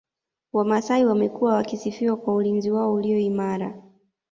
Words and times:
Wamasai 0.53 1.05
wamekuwa 1.05 1.53
wakisifiwa 1.53 2.17
kwa 2.17 2.35
ulinzi 2.35 2.71
wao 2.71 2.93
ulio 2.93 3.19
imara 3.19 3.81